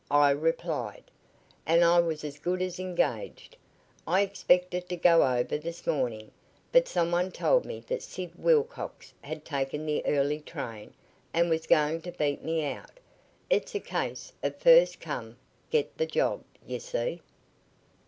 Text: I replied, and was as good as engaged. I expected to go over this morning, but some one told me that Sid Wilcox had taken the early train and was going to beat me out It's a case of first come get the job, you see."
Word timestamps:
I 0.09 0.31
replied, 0.31 1.03
and 1.63 2.07
was 2.07 2.23
as 2.23 2.39
good 2.39 2.59
as 2.63 2.79
engaged. 2.79 3.55
I 4.07 4.21
expected 4.21 4.89
to 4.89 4.95
go 4.95 5.21
over 5.37 5.59
this 5.59 5.85
morning, 5.85 6.31
but 6.71 6.87
some 6.87 7.11
one 7.11 7.31
told 7.31 7.65
me 7.65 7.81
that 7.81 8.01
Sid 8.01 8.31
Wilcox 8.39 9.13
had 9.21 9.45
taken 9.45 9.85
the 9.85 10.03
early 10.07 10.39
train 10.39 10.95
and 11.35 11.51
was 11.51 11.67
going 11.67 12.01
to 12.01 12.11
beat 12.11 12.43
me 12.43 12.65
out 12.65 12.99
It's 13.47 13.75
a 13.75 13.79
case 13.79 14.33
of 14.41 14.55
first 14.57 14.99
come 14.99 15.37
get 15.69 15.95
the 15.99 16.07
job, 16.07 16.43
you 16.65 16.79
see." 16.79 17.21